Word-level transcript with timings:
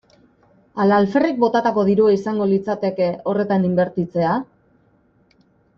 Ala 0.85 0.97
alferrik 1.01 1.37
botatako 1.43 1.83
dirua 1.91 2.15
izango 2.17 2.49
litzateke 2.55 3.11
horretan 3.33 3.69
inbertitzea? 3.73 4.35